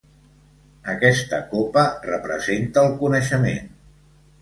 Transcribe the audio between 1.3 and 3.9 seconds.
copa representa el coneixement.